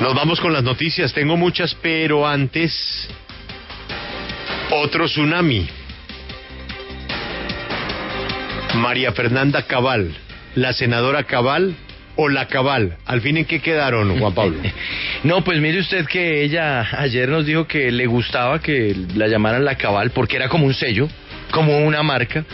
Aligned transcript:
Nos 0.00 0.14
vamos 0.14 0.40
con 0.40 0.52
las 0.52 0.62
noticias, 0.62 1.14
tengo 1.14 1.38
muchas, 1.38 1.74
pero 1.80 2.26
antes 2.26 3.08
otro 4.70 5.06
tsunami. 5.06 5.66
María 8.74 9.12
Fernanda 9.12 9.62
Cabal, 9.62 10.14
la 10.54 10.74
senadora 10.74 11.24
Cabal 11.24 11.74
o 12.14 12.28
la 12.28 12.46
Cabal. 12.46 12.98
¿Al 13.06 13.22
fin 13.22 13.38
en 13.38 13.46
qué 13.46 13.60
quedaron, 13.60 14.18
Juan 14.18 14.34
Pablo? 14.34 14.58
no, 15.24 15.42
pues 15.42 15.60
mire 15.60 15.80
usted 15.80 16.04
que 16.04 16.42
ella 16.42 16.86
ayer 16.98 17.30
nos 17.30 17.46
dijo 17.46 17.66
que 17.66 17.90
le 17.90 18.06
gustaba 18.06 18.60
que 18.60 18.94
la 19.14 19.28
llamaran 19.28 19.64
la 19.64 19.76
Cabal 19.76 20.10
porque 20.10 20.36
era 20.36 20.50
como 20.50 20.66
un 20.66 20.74
sello, 20.74 21.08
como 21.50 21.78
una 21.78 22.02
marca. 22.02 22.44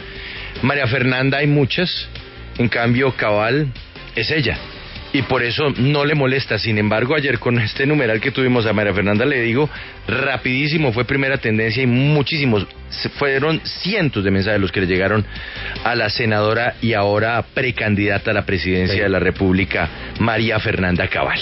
María 0.63 0.87
Fernanda 0.87 1.39
hay 1.39 1.49
muchas, 1.49 2.09
en 2.57 2.69
cambio 2.69 3.17
Cabal 3.17 3.67
es 4.15 4.31
ella 4.31 4.57
y 5.13 5.23
por 5.23 5.43
eso 5.43 5.71
no 5.77 6.05
le 6.05 6.15
molesta. 6.15 6.59
Sin 6.59 6.79
embargo, 6.79 7.15
ayer 7.15 7.39
con 7.39 7.59
este 7.59 7.87
numeral 7.87 8.21
que 8.21 8.31
tuvimos 8.31 8.67
a 8.67 8.73
María 8.73 8.95
Fernanda 8.95 9.25
le 9.25 9.43
digo, 9.43 9.69
rapidísimo 10.09 10.93
fue 10.93 11.05
primera 11.05 11.37
tendencia 11.39 11.83
y 11.83 11.87
muchísimos, 11.87 12.67
fueron 13.19 13.61
cientos 13.65 14.25
de 14.25 14.31
mensajes 14.31 14.61
los 14.61 14.73
que 14.73 14.81
le 14.81 14.87
llegaron 14.87 15.25
a 15.85 15.95
la 15.95 16.09
senadora 16.09 16.75
y 16.81 16.95
ahora 16.95 17.43
precandidata 17.55 18.31
a 18.31 18.35
la 18.35 18.47
presidencia 18.47 19.03
de 19.03 19.09
la 19.09 19.19
República, 19.19 19.89
María 20.19 20.59
Fernanda 20.59 21.07
Cabal. 21.09 21.41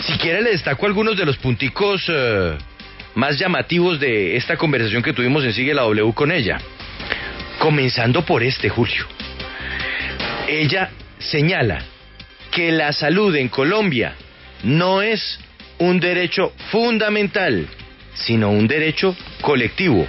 Si 0.00 0.18
quiere 0.18 0.42
le 0.42 0.50
destaco 0.50 0.86
algunos 0.86 1.16
de 1.16 1.24
los 1.24 1.38
punticos 1.38 2.04
eh, 2.08 2.56
más 3.14 3.38
llamativos 3.38 3.98
de 3.98 4.36
esta 4.36 4.56
conversación 4.56 5.02
que 5.02 5.12
tuvimos 5.12 5.44
en 5.44 5.52
Sigue 5.52 5.74
la 5.74 5.82
W 5.82 6.12
con 6.12 6.30
ella. 6.30 6.58
Comenzando 7.58 8.22
por 8.24 8.42
este, 8.42 8.68
Julio. 8.68 9.06
Ella 10.46 10.90
señala 11.18 11.82
que 12.56 12.72
la 12.72 12.94
salud 12.94 13.36
en 13.36 13.50
Colombia 13.50 14.14
no 14.62 15.02
es 15.02 15.38
un 15.78 16.00
derecho 16.00 16.54
fundamental, 16.70 17.68
sino 18.14 18.48
un 18.48 18.66
derecho 18.66 19.14
colectivo. 19.42 20.06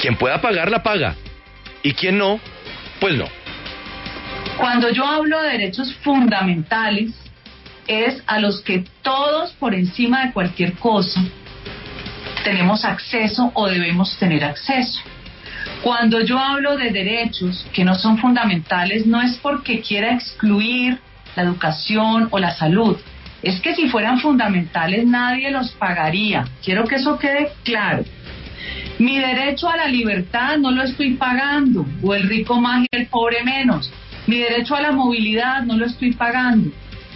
Quien 0.00 0.16
pueda 0.16 0.40
pagar, 0.40 0.72
la 0.72 0.82
paga. 0.82 1.14
Y 1.84 1.92
quien 1.92 2.18
no, 2.18 2.40
pues 2.98 3.14
no. 3.14 3.26
Cuando 4.56 4.90
yo 4.90 5.06
hablo 5.06 5.40
de 5.40 5.50
derechos 5.50 5.94
fundamentales, 6.02 7.12
es 7.86 8.20
a 8.26 8.40
los 8.40 8.60
que 8.62 8.84
todos, 9.02 9.52
por 9.52 9.72
encima 9.72 10.26
de 10.26 10.32
cualquier 10.32 10.72
cosa, 10.72 11.22
tenemos 12.42 12.84
acceso 12.84 13.52
o 13.54 13.68
debemos 13.68 14.18
tener 14.18 14.42
acceso. 14.42 15.00
Cuando 15.80 16.22
yo 16.22 16.40
hablo 16.40 16.76
de 16.76 16.90
derechos 16.90 17.64
que 17.72 17.84
no 17.84 17.94
son 17.94 18.18
fundamentales, 18.18 19.06
no 19.06 19.22
es 19.22 19.36
porque 19.36 19.80
quiera 19.80 20.12
excluir 20.12 20.98
la 21.36 21.42
educación 21.42 22.28
o 22.30 22.38
la 22.38 22.54
salud. 22.54 22.96
Es 23.42 23.60
que 23.60 23.74
si 23.74 23.88
fueran 23.88 24.20
fundamentales 24.20 25.04
nadie 25.06 25.50
los 25.50 25.72
pagaría. 25.72 26.44
Quiero 26.64 26.84
que 26.84 26.96
eso 26.96 27.18
quede 27.18 27.52
claro. 27.64 28.04
Mi 28.98 29.18
derecho 29.18 29.68
a 29.68 29.76
la 29.76 29.88
libertad 29.88 30.58
no 30.58 30.70
lo 30.70 30.82
estoy 30.82 31.14
pagando, 31.14 31.86
o 32.02 32.14
el 32.14 32.28
rico 32.28 32.60
más 32.60 32.84
y 32.84 32.96
el 32.96 33.06
pobre 33.06 33.42
menos. 33.42 33.90
Mi 34.26 34.38
derecho 34.38 34.76
a 34.76 34.82
la 34.82 34.92
movilidad 34.92 35.62
no 35.64 35.76
lo 35.76 35.86
estoy 35.86 36.12
pagando. 36.12 36.70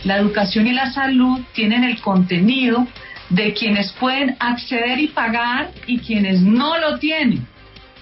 La 0.05 0.17
educación 0.17 0.67
y 0.67 0.73
la 0.73 0.93
salud 0.93 1.41
tienen 1.53 1.85
el 1.85 2.01
contenido 2.01 2.87
de 3.29 3.53
quienes 3.53 3.93
pueden 3.93 4.37
acceder 4.41 4.99
y 4.99 5.09
pagar 5.09 5.71
y 5.87 5.99
quienes 5.99 6.41
no 6.41 6.79
lo 6.79 6.99
tienen. 6.99 7.47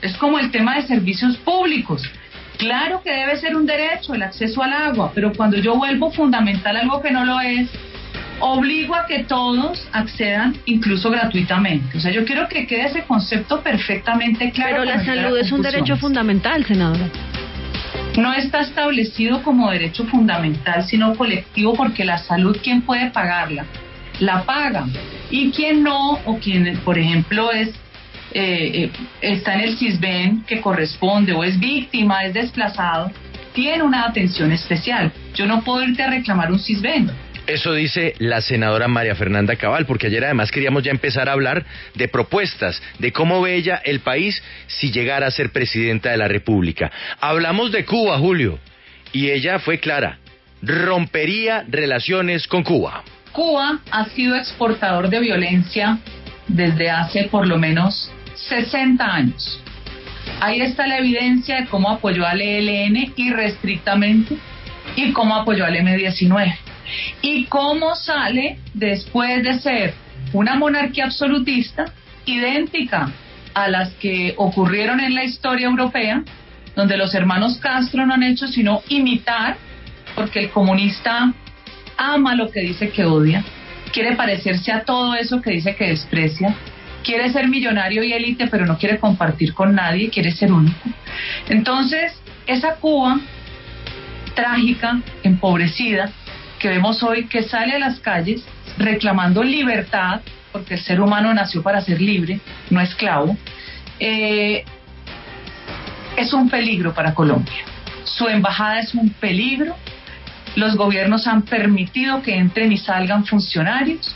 Es 0.00 0.16
como 0.16 0.38
el 0.38 0.50
tema 0.50 0.76
de 0.76 0.86
servicios 0.86 1.36
públicos. 1.38 2.02
Claro 2.58 3.02
que 3.02 3.10
debe 3.10 3.36
ser 3.36 3.56
un 3.56 3.66
derecho 3.66 4.14
el 4.14 4.22
acceso 4.22 4.62
al 4.62 4.72
agua, 4.72 5.10
pero 5.14 5.32
cuando 5.32 5.56
yo 5.56 5.76
vuelvo 5.76 6.10
fundamental 6.12 6.76
algo 6.76 7.02
que 7.02 7.10
no 7.10 7.24
lo 7.24 7.40
es, 7.40 7.68
obligo 8.40 8.94
a 8.94 9.06
que 9.06 9.24
todos 9.24 9.86
accedan 9.92 10.56
incluso 10.66 11.10
gratuitamente. 11.10 11.96
O 11.96 12.00
sea, 12.00 12.10
yo 12.10 12.24
quiero 12.24 12.48
que 12.48 12.66
quede 12.66 12.86
ese 12.86 13.02
concepto 13.02 13.60
perfectamente 13.60 14.50
claro. 14.50 14.82
Pero 14.82 14.84
la 14.84 15.04
salud 15.04 15.38
es 15.38 15.52
un 15.52 15.62
derecho 15.62 15.96
fundamental, 15.96 16.64
senadora. 16.64 17.08
No 18.16 18.32
está 18.32 18.60
establecido 18.60 19.42
como 19.42 19.70
derecho 19.70 20.04
fundamental, 20.04 20.84
sino 20.86 21.16
colectivo, 21.16 21.74
porque 21.74 22.04
la 22.04 22.18
salud, 22.18 22.56
¿quién 22.62 22.82
puede 22.82 23.10
pagarla? 23.10 23.64
La 24.20 24.44
paga. 24.44 24.86
Y 25.30 25.50
quien 25.50 25.82
no, 25.82 26.20
o 26.24 26.38
quien, 26.38 26.76
por 26.84 26.96
ejemplo, 26.98 27.50
es 27.50 27.74
eh, 28.34 28.84
eh, 28.84 28.90
está 29.20 29.54
en 29.54 29.60
el 29.60 29.78
CISBEN 29.78 30.44
que 30.44 30.60
corresponde 30.60 31.32
o 31.32 31.44
es 31.44 31.58
víctima, 31.58 32.24
es 32.24 32.34
desplazado, 32.34 33.12
tiene 33.52 33.84
una 33.84 34.06
atención 34.06 34.50
especial. 34.50 35.12
Yo 35.34 35.46
no 35.46 35.62
puedo 35.62 35.84
irte 35.84 36.02
a 36.02 36.10
reclamar 36.10 36.50
un 36.50 36.58
CISBEN. 36.58 37.10
Eso 37.46 37.74
dice 37.74 38.14
la 38.18 38.40
senadora 38.40 38.88
María 38.88 39.14
Fernanda 39.14 39.54
Cabal, 39.54 39.86
porque 39.86 40.06
ayer 40.06 40.24
además 40.24 40.50
queríamos 40.50 40.82
ya 40.82 40.90
empezar 40.90 41.28
a 41.28 41.32
hablar 41.32 41.64
de 41.94 42.08
propuestas, 42.08 42.82
de 42.98 43.12
cómo 43.12 43.40
ve 43.42 43.54
ella 43.54 43.80
el 43.84 44.00
país 44.00 44.42
si 44.66 44.90
llegara 44.90 45.26
a 45.26 45.30
ser 45.30 45.50
presidenta 45.52 46.10
de 46.10 46.16
la 46.16 46.26
República. 46.26 46.90
Hablamos 47.20 47.70
de 47.70 47.84
Cuba, 47.84 48.18
Julio, 48.18 48.58
y 49.12 49.30
ella 49.30 49.58
fue 49.58 49.78
clara, 49.78 50.18
rompería 50.62 51.64
relaciones 51.68 52.48
con 52.48 52.64
Cuba. 52.64 53.04
Cuba 53.30 53.78
ha 53.90 54.06
sido 54.06 54.36
exportador 54.36 55.10
de 55.10 55.20
violencia 55.20 55.98
desde 56.48 56.90
hace 56.90 57.24
por 57.24 57.46
lo 57.46 57.58
menos 57.58 58.10
60 58.34 59.04
años. 59.04 59.60
Ahí 60.40 60.60
está 60.60 60.86
la 60.86 60.98
evidencia 60.98 61.60
de 61.60 61.66
cómo 61.66 61.90
apoyó 61.90 62.26
al 62.26 62.40
ELN 62.40 63.12
irrestrictamente 63.16 64.36
y 64.96 65.12
cómo 65.12 65.36
apoyó 65.36 65.64
al 65.64 65.76
M19. 65.76 66.56
Y 67.22 67.44
cómo 67.44 67.94
sale 67.94 68.58
después 68.74 69.42
de 69.42 69.58
ser 69.58 69.94
una 70.32 70.56
monarquía 70.56 71.04
absolutista 71.04 71.92
idéntica 72.26 73.10
a 73.54 73.68
las 73.68 73.92
que 73.94 74.34
ocurrieron 74.36 75.00
en 75.00 75.14
la 75.14 75.24
historia 75.24 75.66
europea, 75.66 76.22
donde 76.74 76.96
los 76.96 77.14
hermanos 77.14 77.58
Castro 77.58 78.04
no 78.04 78.14
han 78.14 78.24
hecho 78.24 78.48
sino 78.48 78.82
imitar, 78.88 79.56
porque 80.14 80.40
el 80.40 80.50
comunista 80.50 81.32
ama 81.96 82.34
lo 82.34 82.50
que 82.50 82.60
dice 82.60 82.90
que 82.90 83.04
odia, 83.04 83.44
quiere 83.92 84.16
parecerse 84.16 84.72
a 84.72 84.82
todo 84.82 85.14
eso 85.14 85.40
que 85.40 85.52
dice 85.52 85.76
que 85.76 85.88
desprecia, 85.88 86.54
quiere 87.04 87.30
ser 87.30 87.48
millonario 87.48 88.02
y 88.02 88.12
élite, 88.12 88.48
pero 88.48 88.66
no 88.66 88.78
quiere 88.78 88.98
compartir 88.98 89.54
con 89.54 89.74
nadie, 89.74 90.10
quiere 90.10 90.32
ser 90.32 90.50
único. 90.50 90.88
Entonces, 91.48 92.20
esa 92.46 92.76
Cuba 92.76 93.20
trágica, 94.34 95.00
empobrecida, 95.22 96.10
que 96.58 96.68
vemos 96.68 97.02
hoy 97.02 97.26
que 97.26 97.42
sale 97.42 97.74
a 97.74 97.78
las 97.78 98.00
calles 98.00 98.44
reclamando 98.78 99.44
libertad, 99.44 100.22
porque 100.50 100.74
el 100.74 100.80
ser 100.80 101.00
humano 101.00 101.32
nació 101.32 101.62
para 101.62 101.80
ser 101.80 102.00
libre, 102.00 102.40
no 102.70 102.80
esclavo, 102.80 103.36
eh, 104.00 104.64
es 106.16 106.32
un 106.32 106.48
peligro 106.48 106.94
para 106.94 107.14
Colombia. 107.14 107.64
Su 108.04 108.28
embajada 108.28 108.80
es 108.80 108.94
un 108.94 109.10
peligro. 109.10 109.76
Los 110.56 110.76
gobiernos 110.76 111.26
han 111.26 111.42
permitido 111.42 112.22
que 112.22 112.36
entren 112.36 112.70
y 112.72 112.78
salgan 112.78 113.26
funcionarios. 113.26 114.14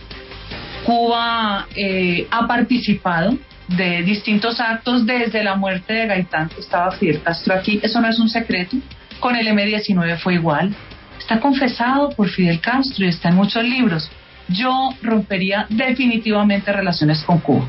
Cuba 0.88 1.68
eh, 1.76 2.26
ha 2.30 2.46
participado 2.46 3.36
de 3.68 4.02
distintos 4.04 4.58
actos 4.58 5.04
desde 5.04 5.44
la 5.44 5.54
muerte 5.54 5.92
de 5.92 6.06
Gaitán, 6.06 6.48
que 6.48 6.62
estaba 6.62 6.90
Fidel 6.92 7.20
Castro 7.22 7.52
aquí. 7.52 7.78
Eso 7.82 8.00
no 8.00 8.08
es 8.08 8.18
un 8.18 8.30
secreto. 8.30 8.74
Con 9.20 9.36
el 9.36 9.46
M-19 9.48 10.16
fue 10.16 10.36
igual. 10.36 10.74
Está 11.18 11.40
confesado 11.40 12.08
por 12.08 12.30
Fidel 12.30 12.58
Castro 12.62 13.04
y 13.04 13.08
está 13.08 13.28
en 13.28 13.34
muchos 13.34 13.62
libros. 13.64 14.10
Yo 14.48 14.88
rompería 15.02 15.66
definitivamente 15.68 16.72
relaciones 16.72 17.22
con 17.22 17.40
Cuba. 17.40 17.68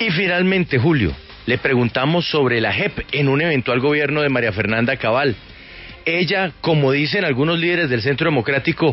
Y 0.00 0.10
finalmente, 0.10 0.76
Julio, 0.76 1.12
le 1.46 1.58
preguntamos 1.58 2.28
sobre 2.28 2.60
la 2.60 2.72
JEP 2.72 3.06
en 3.12 3.28
un 3.28 3.42
eventual 3.42 3.78
gobierno 3.78 4.22
de 4.22 4.28
María 4.28 4.50
Fernanda 4.50 4.96
Cabal. 4.96 5.36
Ella, 6.04 6.50
como 6.62 6.90
dicen 6.90 7.24
algunos 7.24 7.60
líderes 7.60 7.90
del 7.90 8.02
Centro 8.02 8.28
Democrático, 8.28 8.92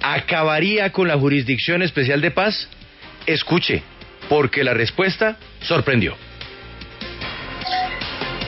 acabaría 0.00 0.92
con 0.92 1.08
la 1.08 1.18
Jurisdicción 1.18 1.82
Especial 1.82 2.20
de 2.20 2.30
Paz. 2.30 2.68
Escuche, 3.28 3.82
porque 4.30 4.64
la 4.64 4.72
respuesta 4.72 5.36
sorprendió. 5.60 6.16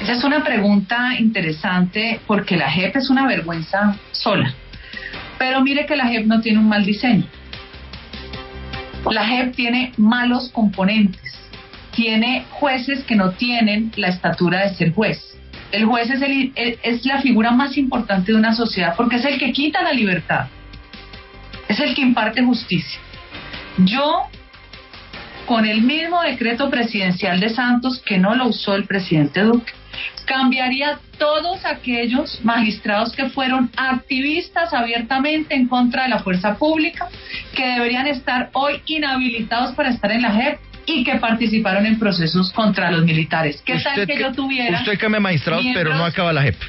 Esa 0.02 0.12
es 0.12 0.24
una 0.24 0.42
pregunta 0.42 1.16
interesante 1.18 2.18
porque 2.26 2.56
la 2.56 2.70
JEP 2.70 2.96
es 2.96 3.10
una 3.10 3.26
vergüenza 3.26 3.98
sola. 4.12 4.54
Pero 5.38 5.60
mire 5.60 5.84
que 5.84 5.96
la 5.96 6.06
JEP 6.06 6.24
no 6.24 6.40
tiene 6.40 6.60
un 6.60 6.68
mal 6.70 6.86
diseño. 6.86 7.26
La 9.10 9.26
JEP 9.26 9.54
tiene 9.54 9.92
malos 9.98 10.48
componentes. 10.48 11.30
Tiene 11.94 12.46
jueces 12.48 13.04
que 13.04 13.16
no 13.16 13.32
tienen 13.32 13.92
la 13.96 14.08
estatura 14.08 14.60
de 14.60 14.74
ser 14.76 14.94
juez. 14.94 15.36
El 15.72 15.84
juez 15.84 16.08
es, 16.08 16.22
es 16.82 17.04
la 17.04 17.20
figura 17.20 17.50
más 17.50 17.76
importante 17.76 18.32
de 18.32 18.38
una 18.38 18.54
sociedad 18.54 18.94
porque 18.96 19.16
es 19.16 19.26
el 19.26 19.38
que 19.38 19.52
quita 19.52 19.82
la 19.82 19.92
libertad. 19.92 20.46
Es 21.68 21.78
el 21.80 21.94
que 21.94 22.00
imparte 22.00 22.42
justicia. 22.42 22.98
Yo 23.84 24.29
con 25.50 25.66
el 25.66 25.82
mismo 25.82 26.22
decreto 26.22 26.70
presidencial 26.70 27.40
de 27.40 27.48
Santos 27.48 28.00
que 28.06 28.18
no 28.18 28.36
lo 28.36 28.46
usó 28.46 28.76
el 28.76 28.84
presidente 28.84 29.40
Duque. 29.40 29.72
cambiaría 30.24 31.00
todos 31.18 31.64
aquellos 31.64 32.38
magistrados 32.44 33.12
que 33.16 33.30
fueron 33.30 33.68
activistas 33.76 34.72
abiertamente 34.72 35.56
en 35.56 35.66
contra 35.66 36.04
de 36.04 36.10
la 36.10 36.20
fuerza 36.20 36.54
pública, 36.54 37.08
que 37.52 37.66
deberían 37.66 38.06
estar 38.06 38.50
hoy 38.52 38.80
inhabilitados 38.86 39.74
para 39.74 39.90
estar 39.90 40.12
en 40.12 40.22
la 40.22 40.30
JEP 40.30 40.60
y 40.86 41.02
que 41.02 41.16
participaron 41.16 41.84
en 41.84 41.98
procesos 41.98 42.52
contra 42.52 42.92
los 42.92 43.02
militares. 43.02 43.60
¿Qué 43.64 43.80
tal 43.80 44.06
que, 44.06 44.20
yo 44.20 44.30
tuviera... 44.30 44.78
Usted 44.78 45.00
cambia 45.00 45.18
magistrados, 45.18 45.66
pero 45.74 45.96
no 45.96 46.04
acaba 46.04 46.32
la 46.32 46.42
JEP. 46.42 46.60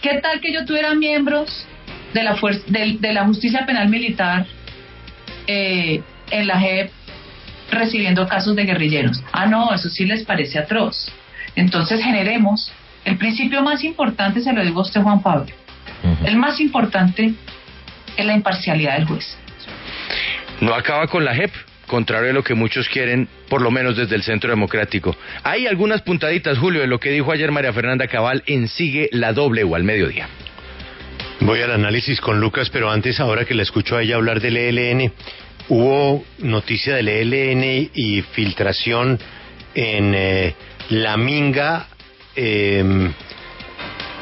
¿Qué 0.00 0.20
tal 0.22 0.40
que 0.40 0.54
yo 0.54 0.64
tuviera 0.64 0.94
miembros 0.94 1.66
de 2.14 2.22
la, 2.22 2.36
fuerza, 2.36 2.62
de, 2.66 3.12
la 3.12 3.26
justicia 3.26 3.66
penal 3.66 3.90
militar 3.90 4.46
eh, 5.46 6.02
en 6.30 6.46
la 6.46 6.58
JEP 6.58 6.90
recibiendo 7.70 8.26
casos 8.28 8.56
de 8.56 8.64
guerrilleros? 8.64 9.22
Ah, 9.32 9.46
no, 9.46 9.72
eso 9.74 9.88
sí 9.88 10.04
les 10.04 10.24
parece 10.24 10.58
atroz. 10.58 11.10
Entonces 11.56 12.02
generemos, 12.02 12.72
el 13.04 13.16
principio 13.16 13.62
más 13.62 13.84
importante, 13.84 14.40
se 14.40 14.52
lo 14.52 14.64
digo 14.64 14.80
a 14.80 14.82
usted 14.82 15.02
Juan 15.02 15.22
Pablo, 15.22 15.52
el 16.24 16.36
más 16.36 16.60
importante 16.60 17.34
es 18.16 18.26
la 18.26 18.34
imparcialidad 18.34 18.98
del 18.98 19.06
juez. 19.06 19.36
No 20.60 20.74
acaba 20.74 21.06
con 21.06 21.24
la 21.24 21.34
JEP, 21.34 21.50
contrario 21.86 22.30
a 22.30 22.34
lo 22.34 22.44
que 22.44 22.54
muchos 22.54 22.88
quieren, 22.88 23.28
por 23.48 23.62
lo 23.62 23.70
menos 23.70 23.96
desde 23.96 24.14
el 24.14 24.22
Centro 24.22 24.50
Democrático. 24.50 25.16
Hay 25.42 25.66
algunas 25.66 26.02
puntaditas, 26.02 26.58
Julio, 26.58 26.80
de 26.80 26.86
lo 26.86 27.00
que 27.00 27.10
dijo 27.10 27.32
ayer 27.32 27.50
María 27.50 27.72
Fernanda 27.72 28.06
Cabal 28.06 28.42
en 28.46 28.68
Sigue 28.68 29.08
la 29.12 29.32
Doble 29.32 29.64
o 29.64 29.74
al 29.74 29.84
mediodía. 29.84 30.28
Voy 31.40 31.60
al 31.60 31.72
análisis 31.72 32.20
con 32.20 32.40
Lucas, 32.40 32.70
pero 32.70 32.90
antes, 32.90 33.20
ahora 33.20 33.44
que 33.44 33.54
la 33.54 33.62
escucho 33.62 33.96
a 33.96 34.02
ella 34.02 34.14
hablar 34.14 34.40
del 34.40 34.56
ELN, 34.56 35.12
hubo 35.68 36.24
noticia 36.38 36.96
del 36.96 37.08
ELN 37.08 37.90
y 37.94 38.22
filtración 38.22 39.18
en 39.74 40.14
eh, 40.14 40.54
la 40.90 41.16
Minga 41.16 41.88
em, 42.36 43.12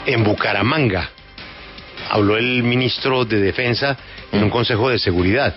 en 0.07 0.25
Bucaramanga. 0.25 1.11
Habló 2.11 2.37
el 2.37 2.63
ministro 2.63 3.25
de 3.25 3.41
Defensa 3.41 3.97
en 4.31 4.45
un 4.45 4.51
Consejo 4.51 4.91
de 4.91 4.99
Seguridad. 4.99 5.55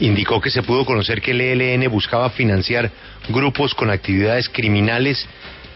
Indicó 0.00 0.40
que 0.40 0.50
se 0.50 0.62
pudo 0.62 0.84
conocer 0.84 1.20
que 1.20 1.32
el 1.32 1.40
ELN 1.40 1.90
buscaba 1.90 2.30
financiar 2.30 2.90
grupos 3.28 3.74
con 3.74 3.90
actividades 3.90 4.48
criminales 4.48 5.26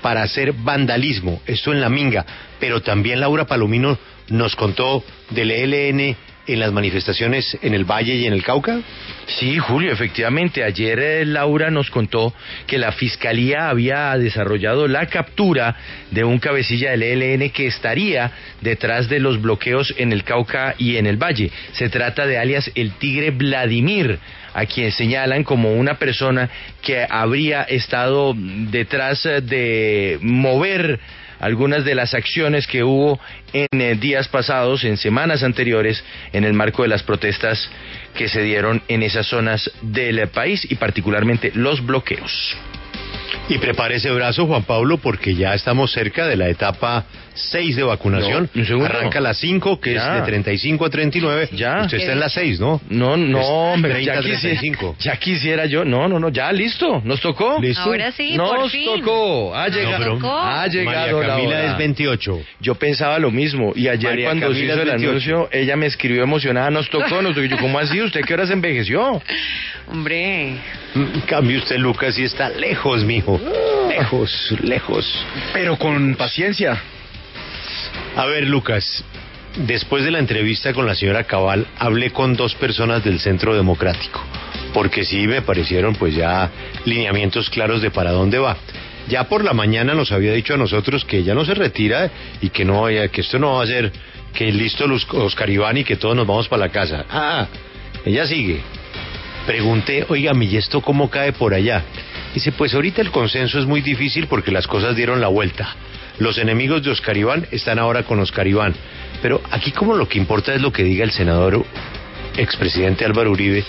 para 0.00 0.22
hacer 0.22 0.52
vandalismo, 0.52 1.40
esto 1.46 1.72
en 1.72 1.80
la 1.80 1.88
Minga, 1.88 2.26
pero 2.58 2.82
también 2.82 3.20
Laura 3.20 3.46
Palomino 3.46 3.96
nos 4.28 4.56
contó 4.56 5.04
del 5.30 5.50
ELN 5.50 6.16
en 6.46 6.60
las 6.60 6.72
manifestaciones 6.72 7.56
en 7.62 7.74
el 7.74 7.84
Valle 7.84 8.14
y 8.14 8.26
en 8.26 8.32
el 8.32 8.42
Cauca? 8.42 8.80
Sí, 9.26 9.58
Julio, 9.58 9.92
efectivamente. 9.92 10.64
Ayer 10.64 10.98
eh, 10.98 11.24
Laura 11.24 11.70
nos 11.70 11.90
contó 11.90 12.34
que 12.66 12.78
la 12.78 12.92
Fiscalía 12.92 13.68
había 13.68 14.16
desarrollado 14.18 14.88
la 14.88 15.06
captura 15.06 15.76
de 16.10 16.24
un 16.24 16.38
cabecilla 16.38 16.90
del 16.90 17.02
ELN 17.02 17.50
que 17.50 17.66
estaría 17.66 18.32
detrás 18.60 19.08
de 19.08 19.20
los 19.20 19.40
bloqueos 19.40 19.94
en 19.96 20.12
el 20.12 20.24
Cauca 20.24 20.74
y 20.78 20.96
en 20.96 21.06
el 21.06 21.16
Valle. 21.16 21.50
Se 21.72 21.88
trata 21.88 22.26
de 22.26 22.38
alias 22.38 22.70
el 22.74 22.92
Tigre 22.92 23.30
Vladimir 23.30 24.18
a 24.54 24.66
quien 24.66 24.92
señalan 24.92 25.44
como 25.44 25.72
una 25.72 25.94
persona 25.94 26.50
que 26.82 27.06
habría 27.08 27.62
estado 27.62 28.34
detrás 28.36 29.22
de 29.22 30.18
mover 30.20 31.00
algunas 31.42 31.84
de 31.84 31.96
las 31.96 32.14
acciones 32.14 32.66
que 32.68 32.84
hubo 32.84 33.20
en 33.52 33.80
eh, 33.80 33.96
días 33.96 34.28
pasados, 34.28 34.84
en 34.84 34.96
semanas 34.96 35.42
anteriores, 35.42 36.02
en 36.32 36.44
el 36.44 36.54
marco 36.54 36.82
de 36.82 36.88
las 36.88 37.02
protestas 37.02 37.68
que 38.16 38.28
se 38.28 38.42
dieron 38.42 38.80
en 38.86 39.02
esas 39.02 39.26
zonas 39.26 39.70
del 39.82 40.28
país 40.28 40.64
y 40.70 40.76
particularmente 40.76 41.50
los 41.54 41.84
bloqueos. 41.84 42.56
Y 43.48 43.58
prepare 43.58 43.96
ese 43.96 44.12
brazo, 44.12 44.46
Juan 44.46 44.62
Pablo, 44.62 44.98
porque 44.98 45.34
ya 45.34 45.52
estamos 45.52 45.92
cerca 45.92 46.26
de 46.28 46.36
la 46.36 46.48
etapa 46.48 47.06
6 47.34 47.76
de 47.76 47.82
vacunación. 47.82 48.48
Arranca 48.84 49.20
la 49.20 49.34
5, 49.34 49.80
que 49.80 49.96
es 49.96 50.02
de 50.02 50.22
35 50.22 50.84
a 50.84 50.90
39. 50.90 51.48
Ya. 51.52 51.82
Usted 51.82 51.98
está 51.98 52.12
en 52.12 52.20
la 52.20 52.28
6, 52.28 52.60
¿no? 52.60 52.80
No, 52.88 53.16
no, 53.16 53.40
hombre, 53.40 54.04
ya, 54.04 54.20
quisiera, 54.20 54.60
ya 54.98 55.16
quisiera 55.16 55.66
yo. 55.66 55.84
No, 55.84 56.08
no, 56.08 56.18
no, 56.18 56.28
ya 56.28 56.52
listo. 56.52 57.00
¿Nos 57.04 57.20
tocó? 57.20 57.58
¿Listo? 57.60 57.82
Ahora 57.82 58.12
sí, 58.12 58.36
Nos 58.36 58.50
por 58.50 58.70
fin. 58.70 59.00
tocó. 59.00 59.54
Ha 59.54 59.68
llegado, 59.68 60.18
ha 60.22 60.66
llegado 60.66 61.18
María 61.18 61.34
Camila 61.34 61.64
es 61.72 61.78
28. 61.78 62.40
Yo 62.60 62.74
pensaba 62.74 63.18
lo 63.18 63.30
mismo. 63.30 63.72
Y 63.74 63.88
ayer 63.88 64.24
cuando 64.24 64.52
se 64.52 64.64
hizo 64.64 64.82
el 64.82 64.90
anuncio, 64.90 65.48
ella 65.52 65.76
me 65.76 65.86
escribió 65.86 66.22
emocionada. 66.22 66.70
Nos 66.70 66.88
tocó, 66.90 67.22
nos 67.22 67.34
tocó. 67.34 67.46
Yo, 67.46 67.58
¿cómo 67.58 67.78
así? 67.78 68.00
¿Usted 68.00 68.20
qué 68.22 68.34
horas 68.34 68.50
envejeció? 68.50 69.22
Hombre. 69.88 70.56
Cambio 71.26 71.58
usted, 71.58 71.76
Lucas, 71.76 72.18
y 72.18 72.24
está 72.24 72.48
lejos, 72.50 73.04
mijo. 73.04 73.40
Lejos, 73.88 74.54
lejos. 74.62 75.26
Pero 75.52 75.76
con 75.76 76.14
paciencia. 76.14 76.80
A 78.14 78.26
ver, 78.26 78.46
Lucas, 78.46 79.02
después 79.56 80.04
de 80.04 80.10
la 80.10 80.18
entrevista 80.18 80.74
con 80.74 80.86
la 80.86 80.94
señora 80.94 81.24
Cabal, 81.24 81.66
hablé 81.78 82.10
con 82.10 82.36
dos 82.36 82.54
personas 82.54 83.02
del 83.02 83.20
Centro 83.20 83.54
Democrático, 83.54 84.20
porque 84.74 85.04
sí 85.04 85.26
me 85.26 85.40
parecieron 85.40 85.94
pues 85.94 86.14
ya 86.14 86.50
lineamientos 86.84 87.48
claros 87.48 87.80
de 87.80 87.90
para 87.90 88.10
dónde 88.10 88.38
va. 88.38 88.58
Ya 89.08 89.24
por 89.24 89.42
la 89.42 89.54
mañana 89.54 89.94
nos 89.94 90.12
había 90.12 90.34
dicho 90.34 90.52
a 90.52 90.58
nosotros 90.58 91.06
que 91.06 91.18
ella 91.18 91.34
no 91.34 91.46
se 91.46 91.54
retira 91.54 92.10
y 92.42 92.50
que 92.50 92.66
no 92.66 92.84
que 92.86 93.20
esto 93.22 93.38
no 93.38 93.54
va 93.54 93.64
a 93.64 93.66
ser 93.66 93.90
que 94.34 94.52
listo 94.52 94.84
Oscar 95.12 95.48
Iván 95.48 95.78
y 95.78 95.84
que 95.84 95.96
todos 95.96 96.14
nos 96.14 96.26
vamos 96.26 96.48
para 96.48 96.66
la 96.66 96.72
casa. 96.72 97.06
Ah, 97.10 97.46
ella 98.04 98.26
sigue. 98.26 98.60
Pregunté, 99.46 100.04
oiga, 100.08 100.32
¿y 100.38 100.56
esto 100.56 100.82
cómo 100.82 101.08
cae 101.08 101.32
por 101.32 101.54
allá? 101.54 101.82
Dice, 102.34 102.52
pues 102.52 102.74
ahorita 102.74 103.00
el 103.00 103.10
consenso 103.10 103.58
es 103.58 103.64
muy 103.64 103.80
difícil 103.80 104.26
porque 104.26 104.50
las 104.50 104.66
cosas 104.66 104.94
dieron 104.94 105.20
la 105.20 105.28
vuelta. 105.28 105.74
Los 106.18 106.38
enemigos 106.38 106.82
de 106.82 106.90
Oscar 106.90 107.16
Iván 107.16 107.46
están 107.50 107.78
ahora 107.78 108.02
con 108.02 108.20
Oscar 108.20 108.46
Iván. 108.46 108.74
Pero 109.20 109.40
aquí 109.50 109.72
como 109.72 109.94
lo 109.94 110.08
que 110.08 110.18
importa 110.18 110.54
es 110.54 110.60
lo 110.60 110.72
que 110.72 110.84
diga 110.84 111.04
el 111.04 111.10
senador 111.12 111.64
expresidente 112.36 113.04
Álvaro 113.04 113.30
Uribe, 113.30 113.64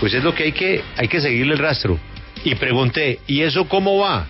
pues 0.00 0.14
es 0.14 0.24
lo 0.24 0.34
que 0.34 0.44
hay 0.44 0.52
que, 0.52 0.82
hay 0.96 1.08
que 1.08 1.20
seguirle 1.20 1.54
el 1.54 1.58
rastro. 1.58 1.98
Y 2.44 2.54
pregunté, 2.56 3.20
¿y 3.26 3.42
eso 3.42 3.68
cómo 3.68 3.98
va? 3.98 4.26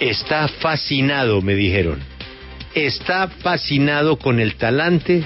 Está 0.00 0.48
fascinado, 0.48 1.42
me 1.42 1.54
dijeron. 1.54 2.00
Está 2.74 3.28
fascinado 3.28 4.16
con 4.16 4.40
el 4.40 4.54
talante 4.54 5.24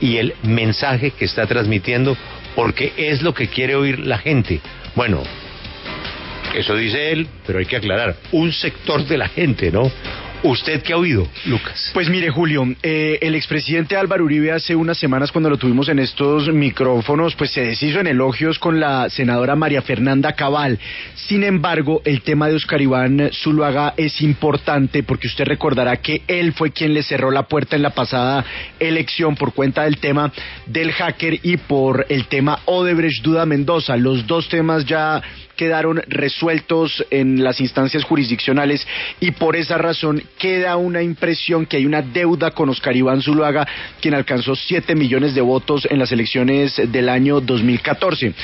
y 0.00 0.18
el 0.18 0.34
mensaje 0.42 1.10
que 1.10 1.24
está 1.24 1.46
transmitiendo 1.46 2.16
porque 2.54 2.92
es 2.96 3.22
lo 3.22 3.34
que 3.34 3.48
quiere 3.48 3.74
oír 3.74 3.98
la 3.98 4.18
gente. 4.18 4.60
Bueno, 4.94 5.22
eso 6.54 6.76
dice 6.76 7.12
él, 7.12 7.26
pero 7.46 7.58
hay 7.58 7.66
que 7.66 7.76
aclarar, 7.76 8.16
un 8.32 8.52
sector 8.52 9.06
de 9.06 9.16
la 9.16 9.28
gente, 9.28 9.70
¿no? 9.70 9.90
¿Usted 10.44 10.82
qué 10.82 10.92
ha 10.92 10.96
oído, 10.96 11.28
Lucas? 11.46 11.90
Pues 11.94 12.08
mire, 12.08 12.30
Julio, 12.30 12.66
eh, 12.82 13.18
el 13.22 13.36
expresidente 13.36 13.96
Álvaro 13.96 14.24
Uribe 14.24 14.50
hace 14.50 14.74
unas 14.74 14.98
semanas 14.98 15.30
cuando 15.30 15.48
lo 15.48 15.56
tuvimos 15.56 15.88
en 15.88 16.00
estos 16.00 16.52
micrófonos, 16.52 17.36
pues 17.36 17.52
se 17.52 17.60
deshizo 17.60 18.00
en 18.00 18.08
elogios 18.08 18.58
con 18.58 18.80
la 18.80 19.08
senadora 19.08 19.54
María 19.54 19.82
Fernanda 19.82 20.32
Cabal. 20.32 20.80
Sin 21.14 21.44
embargo, 21.44 22.02
el 22.04 22.22
tema 22.22 22.48
de 22.48 22.56
Oscar 22.56 22.82
Iván 22.82 23.30
Zuluaga 23.32 23.94
es 23.96 24.20
importante 24.20 25.04
porque 25.04 25.28
usted 25.28 25.44
recordará 25.44 25.98
que 25.98 26.22
él 26.26 26.52
fue 26.54 26.72
quien 26.72 26.92
le 26.92 27.04
cerró 27.04 27.30
la 27.30 27.44
puerta 27.44 27.76
en 27.76 27.82
la 27.82 27.90
pasada 27.90 28.44
elección 28.80 29.36
por 29.36 29.54
cuenta 29.54 29.84
del 29.84 29.98
tema 29.98 30.32
del 30.66 30.90
hacker 30.90 31.38
y 31.44 31.56
por 31.56 32.06
el 32.08 32.26
tema 32.26 32.58
Odebrecht 32.64 33.22
Duda 33.22 33.46
Mendoza. 33.46 33.96
Los 33.96 34.26
dos 34.26 34.48
temas 34.48 34.84
ya 34.86 35.22
quedaron 35.62 36.02
resueltos 36.08 37.04
en 37.10 37.44
las 37.44 37.60
instancias 37.60 38.02
jurisdiccionales 38.02 38.84
y 39.20 39.30
por 39.30 39.54
esa 39.54 39.78
razón 39.78 40.20
queda 40.36 40.76
una 40.76 41.02
impresión 41.02 41.66
que 41.66 41.76
hay 41.76 41.86
una 41.86 42.02
deuda 42.02 42.50
con 42.50 42.68
Oscar 42.68 42.96
Iván 42.96 43.22
Zuluaga, 43.22 43.64
quien 44.00 44.14
alcanzó 44.14 44.56
7 44.56 44.96
millones 44.96 45.36
de 45.36 45.40
votos 45.40 45.86
en 45.88 46.00
las 46.00 46.10
elecciones 46.10 46.82
del 46.90 47.08
año 47.08 47.40
2014. 47.40 48.34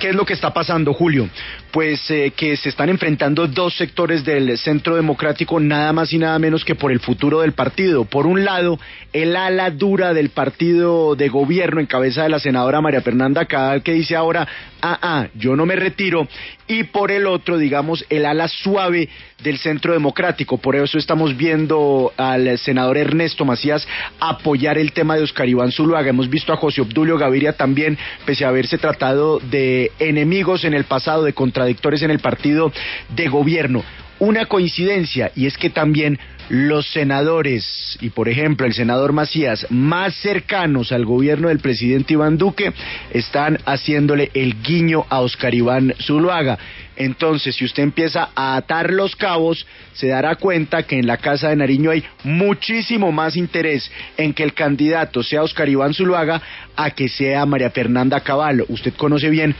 ¿Qué 0.00 0.08
es 0.08 0.14
lo 0.14 0.24
que 0.24 0.32
está 0.32 0.54
pasando, 0.54 0.94
Julio? 0.94 1.28
Pues 1.70 2.10
eh, 2.10 2.32
que 2.34 2.56
se 2.56 2.70
están 2.70 2.88
enfrentando 2.88 3.46
dos 3.46 3.76
sectores 3.76 4.24
del 4.24 4.56
centro 4.56 4.96
democrático, 4.96 5.60
nada 5.60 5.92
más 5.92 6.14
y 6.14 6.18
nada 6.18 6.38
menos 6.38 6.64
que 6.64 6.74
por 6.74 6.92
el 6.92 7.00
futuro 7.00 7.42
del 7.42 7.52
partido. 7.52 8.06
Por 8.06 8.26
un 8.26 8.44
lado, 8.44 8.78
el 9.12 9.36
ala 9.36 9.70
dura 9.70 10.14
del 10.14 10.30
partido 10.30 11.14
de 11.14 11.28
gobierno 11.28 11.80
en 11.80 11.86
cabeza 11.86 12.22
de 12.22 12.30
la 12.30 12.38
senadora 12.38 12.80
María 12.80 13.02
Fernanda 13.02 13.44
Cadal, 13.44 13.82
que 13.82 13.92
dice 13.92 14.16
ahora, 14.16 14.48
ah, 14.82 14.98
ah, 15.02 15.26
yo 15.34 15.56
no 15.56 15.66
me 15.66 15.76
retiro, 15.76 16.26
y 16.66 16.84
por 16.84 17.10
el 17.10 17.26
otro, 17.26 17.58
digamos, 17.58 18.04
el 18.10 18.26
ala 18.26 18.48
suave 18.48 19.08
del 19.42 19.58
Centro 19.58 19.92
Democrático. 19.92 20.58
Por 20.58 20.76
eso 20.76 20.98
estamos 20.98 21.36
viendo 21.36 22.12
al 22.16 22.58
senador 22.58 22.96
Ernesto 22.96 23.44
Macías 23.44 23.86
apoyar 24.20 24.78
el 24.78 24.92
tema 24.92 25.16
de 25.16 25.22
Oscar 25.22 25.48
Iván 25.48 25.72
Zuluaga. 25.72 26.10
Hemos 26.10 26.30
visto 26.30 26.52
a 26.52 26.56
José 26.56 26.80
Obdulio 26.80 27.18
Gaviria 27.18 27.52
también, 27.52 27.98
pese 28.24 28.44
a 28.44 28.48
haberse 28.48 28.78
tratado 28.78 29.38
de 29.40 29.92
enemigos 29.98 30.64
en 30.64 30.74
el 30.74 30.84
pasado, 30.84 31.24
de 31.24 31.32
contradictores 31.32 32.02
en 32.02 32.10
el 32.10 32.18
partido 32.18 32.72
de 33.14 33.28
gobierno. 33.28 33.84
Una 34.18 34.46
coincidencia, 34.46 35.32
y 35.34 35.46
es 35.46 35.58
que 35.58 35.70
también 35.70 36.18
los 36.48 36.86
senadores 36.88 37.96
y 38.00 38.10
por 38.10 38.28
ejemplo 38.28 38.66
el 38.66 38.74
senador 38.74 39.12
Macías 39.12 39.66
más 39.70 40.14
cercanos 40.16 40.92
al 40.92 41.04
gobierno 41.04 41.48
del 41.48 41.60
presidente 41.60 42.14
Iván 42.14 42.38
Duque 42.38 42.72
están 43.10 43.58
haciéndole 43.64 44.30
el 44.34 44.62
guiño 44.62 45.06
a 45.08 45.20
Oscar 45.20 45.54
Iván 45.54 45.94
Zuluaga. 46.00 46.58
Entonces, 46.96 47.56
si 47.56 47.64
usted 47.64 47.82
empieza 47.82 48.28
a 48.36 48.56
atar 48.56 48.92
los 48.92 49.16
cabos, 49.16 49.66
se 49.94 50.08
dará 50.08 50.36
cuenta 50.36 50.84
que 50.84 50.98
en 50.98 51.08
la 51.08 51.16
Casa 51.16 51.48
de 51.48 51.56
Nariño 51.56 51.90
hay 51.90 52.04
muchísimo 52.22 53.10
más 53.10 53.36
interés 53.36 53.90
en 54.16 54.32
que 54.32 54.44
el 54.44 54.54
candidato 54.54 55.22
sea 55.22 55.42
Oscar 55.42 55.68
Iván 55.68 55.92
Zuluaga 55.92 56.40
a 56.76 56.90
que 56.90 57.08
sea 57.08 57.46
María 57.46 57.70
Fernanda 57.70 58.20
Caballo. 58.20 58.64
Usted 58.68 58.94
conoce 58.94 59.28
bien 59.28 59.56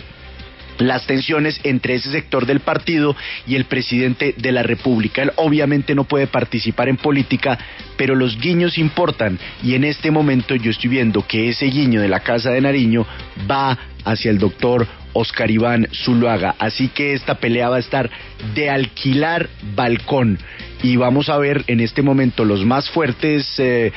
las 0.78 1.06
tensiones 1.06 1.60
entre 1.64 1.94
ese 1.94 2.10
sector 2.10 2.46
del 2.46 2.60
partido 2.60 3.16
y 3.46 3.54
el 3.56 3.64
presidente 3.64 4.34
de 4.36 4.52
la 4.52 4.62
República. 4.62 5.22
Él 5.22 5.32
obviamente 5.36 5.94
no 5.94 6.04
puede 6.04 6.26
participar 6.26 6.88
en 6.88 6.96
política, 6.96 7.58
pero 7.96 8.14
los 8.14 8.38
guiños 8.38 8.78
importan 8.78 9.38
y 9.62 9.74
en 9.74 9.84
este 9.84 10.10
momento 10.10 10.54
yo 10.54 10.70
estoy 10.70 10.90
viendo 10.90 11.26
que 11.26 11.48
ese 11.48 11.66
guiño 11.66 12.00
de 12.00 12.08
la 12.08 12.20
Casa 12.20 12.50
de 12.50 12.60
Nariño 12.60 13.06
va 13.50 13.78
hacia 14.04 14.30
el 14.30 14.38
doctor 14.38 14.86
Oscar 15.12 15.50
Iván 15.50 15.88
Zuluaga. 15.92 16.54
Así 16.58 16.88
que 16.88 17.14
esta 17.14 17.36
pelea 17.36 17.70
va 17.70 17.76
a 17.76 17.80
estar 17.80 18.10
de 18.54 18.68
alquilar 18.68 19.48
balcón 19.74 20.38
y 20.82 20.96
vamos 20.96 21.30
a 21.30 21.38
ver 21.38 21.64
en 21.68 21.80
este 21.80 22.02
momento 22.02 22.44
los 22.44 22.64
más 22.64 22.90
fuertes 22.90 23.46
eh, 23.58 23.92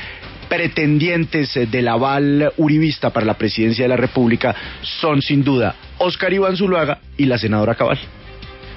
pretendientes 0.47 1.53
del 1.71 1.87
aval 1.87 2.51
uribista 2.57 3.11
para 3.11 3.25
la 3.25 3.35
presidencia 3.35 3.85
de 3.85 3.89
la 3.89 3.97
República 3.97 4.55
son 4.81 5.21
sin 5.21 5.43
duda 5.43 5.75
Oscar 5.97 6.33
Iván 6.33 6.57
Zuluaga 6.57 6.99
y 7.17 7.25
la 7.25 7.37
senadora 7.37 7.75
Cabal. 7.75 7.99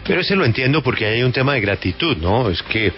Pero 0.07 0.21
ese 0.21 0.35
lo 0.35 0.45
entiendo 0.45 0.83
porque 0.83 1.07
hay 1.07 1.23
un 1.23 1.33
tema 1.33 1.55
de 1.55 1.61
gratitud, 1.61 2.17
¿no? 2.17 2.49
Es 2.49 2.62
que 2.62 2.87
eh, 2.87 2.93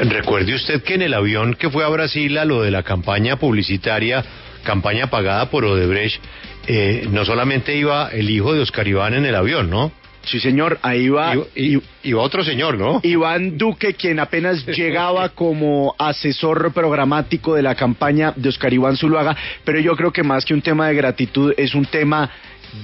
recuerde 0.00 0.54
usted 0.54 0.82
que 0.82 0.94
en 0.94 1.02
el 1.02 1.14
avión 1.14 1.54
que 1.54 1.70
fue 1.70 1.84
a 1.84 1.88
Brasil 1.88 2.36
a 2.38 2.44
lo 2.44 2.62
de 2.62 2.70
la 2.70 2.82
campaña 2.82 3.36
publicitaria, 3.36 4.24
campaña 4.64 5.08
pagada 5.08 5.50
por 5.50 5.64
Odebrecht, 5.64 6.20
eh, 6.66 7.06
no 7.10 7.24
solamente 7.24 7.76
iba 7.76 8.10
el 8.10 8.28
hijo 8.28 8.52
de 8.52 8.60
Oscar 8.60 8.86
Iván 8.88 9.14
en 9.14 9.24
el 9.24 9.34
avión, 9.34 9.70
¿no? 9.70 9.92
Sí, 10.24 10.40
señor, 10.40 10.78
ahí 10.82 11.08
va. 11.08 11.34
Y, 11.54 11.78
y, 12.02 12.12
otro 12.12 12.44
señor, 12.44 12.78
¿no? 12.78 13.00
Iván 13.02 13.56
Duque, 13.56 13.94
quien 13.94 14.20
apenas 14.20 14.66
llegaba 14.76 15.30
como 15.30 15.94
asesor 15.98 16.72
programático 16.72 17.54
de 17.54 17.62
la 17.62 17.74
campaña 17.74 18.32
de 18.36 18.48
Oscar 18.48 18.72
Iván 18.72 18.96
Zuluaga, 18.96 19.36
pero 19.64 19.80
yo 19.80 19.96
creo 19.96 20.12
que 20.12 20.22
más 20.22 20.44
que 20.44 20.54
un 20.54 20.62
tema 20.62 20.88
de 20.88 20.94
gratitud 20.94 21.54
es 21.56 21.74
un 21.74 21.86
tema 21.86 22.30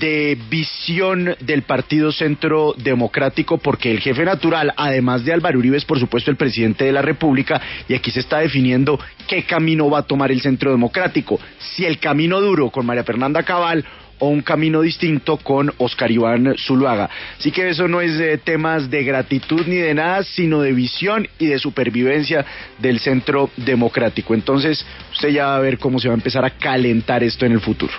de 0.00 0.38
visión 0.48 1.36
del 1.40 1.62
Partido 1.62 2.10
Centro 2.12 2.74
Democrático, 2.76 3.58
porque 3.58 3.90
el 3.90 4.00
jefe 4.00 4.24
natural, 4.24 4.72
además 4.76 5.24
de 5.24 5.32
Álvaro 5.32 5.58
Uribe, 5.58 5.76
es 5.76 5.84
por 5.84 5.98
supuesto 5.98 6.30
el 6.30 6.36
presidente 6.36 6.84
de 6.84 6.92
la 6.92 7.02
República, 7.02 7.60
y 7.88 7.94
aquí 7.94 8.10
se 8.10 8.20
está 8.20 8.38
definiendo 8.38 8.98
qué 9.28 9.44
camino 9.44 9.90
va 9.90 10.00
a 10.00 10.06
tomar 10.06 10.30
el 10.32 10.40
Centro 10.40 10.70
Democrático. 10.70 11.38
Si 11.58 11.84
el 11.84 11.98
camino 11.98 12.40
duro 12.40 12.70
con 12.70 12.86
María 12.86 13.04
Fernanda 13.04 13.42
Cabal 13.42 13.84
o 14.18 14.28
un 14.28 14.42
camino 14.42 14.80
distinto 14.80 15.36
con 15.38 15.72
Oscar 15.78 16.10
Iván 16.10 16.54
Zuluaga. 16.58 17.10
Así 17.38 17.50
que 17.50 17.68
eso 17.68 17.88
no 17.88 18.00
es 18.00 18.18
de 18.18 18.38
temas 18.38 18.90
de 18.90 19.04
gratitud 19.04 19.66
ni 19.66 19.76
de 19.76 19.94
nada, 19.94 20.22
sino 20.22 20.60
de 20.60 20.72
visión 20.72 21.28
y 21.38 21.46
de 21.46 21.58
supervivencia 21.58 22.44
del 22.78 23.00
centro 23.00 23.50
democrático. 23.56 24.34
Entonces, 24.34 24.84
usted 25.12 25.30
ya 25.30 25.46
va 25.46 25.56
a 25.56 25.60
ver 25.60 25.78
cómo 25.78 25.98
se 25.98 26.08
va 26.08 26.14
a 26.14 26.16
empezar 26.16 26.44
a 26.44 26.50
calentar 26.50 27.22
esto 27.22 27.46
en 27.46 27.52
el 27.52 27.60
futuro. 27.60 27.92